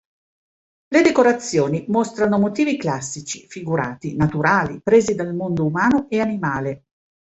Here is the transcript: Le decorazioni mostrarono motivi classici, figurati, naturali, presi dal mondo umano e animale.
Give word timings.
Le 0.87 1.01
decorazioni 1.03 1.85
mostrarono 1.89 2.39
motivi 2.39 2.75
classici, 2.75 3.45
figurati, 3.47 4.15
naturali, 4.15 4.81
presi 4.81 5.13
dal 5.13 5.35
mondo 5.35 5.63
umano 5.65 6.07
e 6.09 6.19
animale. 6.19 6.83